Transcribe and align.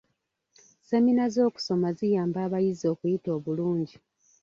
Semina 0.87 1.23
z'okusoma 1.33 1.89
ziyamba 1.97 2.37
abayizi 2.47 2.85
okuyita 2.93 3.29
obulungi. 3.37 3.95